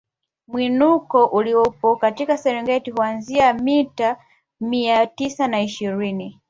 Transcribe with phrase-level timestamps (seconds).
[0.47, 4.17] Mwinuklo uliopo katika Serengeti huanzia mita
[4.61, 6.39] mia tisa na ishirini